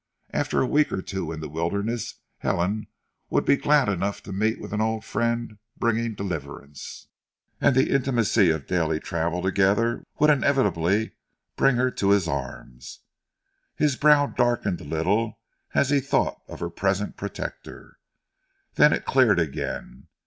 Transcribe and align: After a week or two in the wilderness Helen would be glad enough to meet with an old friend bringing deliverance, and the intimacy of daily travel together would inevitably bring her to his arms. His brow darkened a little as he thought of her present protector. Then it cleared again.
After 0.33 0.59
a 0.59 0.65
week 0.65 0.91
or 0.91 1.03
two 1.03 1.31
in 1.31 1.41
the 1.41 1.47
wilderness 1.47 2.15
Helen 2.39 2.87
would 3.29 3.45
be 3.45 3.55
glad 3.55 3.87
enough 3.87 4.23
to 4.23 4.31
meet 4.33 4.59
with 4.59 4.73
an 4.73 4.81
old 4.81 5.05
friend 5.05 5.59
bringing 5.77 6.15
deliverance, 6.15 7.05
and 7.59 7.75
the 7.75 7.91
intimacy 7.91 8.49
of 8.49 8.65
daily 8.65 8.99
travel 8.99 9.43
together 9.43 10.03
would 10.17 10.31
inevitably 10.31 11.11
bring 11.55 11.75
her 11.75 11.91
to 11.91 12.09
his 12.09 12.27
arms. 12.27 13.01
His 13.75 13.95
brow 13.95 14.25
darkened 14.25 14.81
a 14.81 14.85
little 14.85 15.39
as 15.75 15.91
he 15.91 15.99
thought 15.99 16.41
of 16.47 16.61
her 16.61 16.71
present 16.71 17.15
protector. 17.15 17.99
Then 18.73 18.93
it 18.93 19.05
cleared 19.05 19.37
again. 19.39 20.07